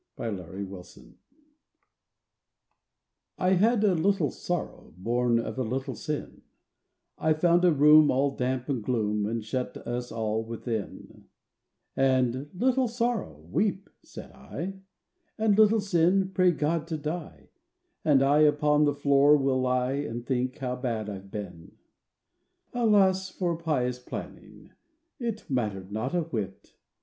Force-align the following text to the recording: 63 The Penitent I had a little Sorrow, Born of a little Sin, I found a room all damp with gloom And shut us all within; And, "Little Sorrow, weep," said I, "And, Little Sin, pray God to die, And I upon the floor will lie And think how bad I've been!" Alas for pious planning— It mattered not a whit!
63 0.17 0.29
The 0.29 0.65
Penitent 0.71 1.15
I 3.37 3.49
had 3.51 3.83
a 3.83 3.93
little 3.93 4.31
Sorrow, 4.31 4.95
Born 4.97 5.37
of 5.37 5.59
a 5.59 5.63
little 5.63 5.93
Sin, 5.93 6.41
I 7.19 7.33
found 7.33 7.63
a 7.63 7.71
room 7.71 8.09
all 8.09 8.35
damp 8.35 8.67
with 8.67 8.81
gloom 8.81 9.27
And 9.27 9.43
shut 9.45 9.77
us 9.77 10.11
all 10.11 10.43
within; 10.43 11.25
And, 11.95 12.49
"Little 12.51 12.87
Sorrow, 12.87 13.47
weep," 13.47 13.91
said 14.01 14.31
I, 14.31 14.79
"And, 15.37 15.55
Little 15.55 15.79
Sin, 15.81 16.31
pray 16.33 16.49
God 16.51 16.87
to 16.87 16.97
die, 16.97 17.49
And 18.03 18.23
I 18.23 18.39
upon 18.39 18.85
the 18.85 18.95
floor 18.95 19.37
will 19.37 19.61
lie 19.61 19.91
And 19.93 20.25
think 20.25 20.57
how 20.57 20.77
bad 20.77 21.11
I've 21.11 21.29
been!" 21.29 21.73
Alas 22.73 23.29
for 23.29 23.55
pious 23.55 23.99
planning— 23.99 24.71
It 25.19 25.47
mattered 25.47 25.91
not 25.91 26.15
a 26.15 26.21
whit! 26.23 26.73